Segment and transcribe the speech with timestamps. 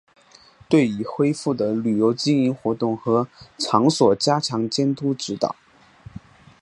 [0.67, 3.27] 对已恢复的旅游经营活动和
[3.59, 5.55] 场所加强监督指导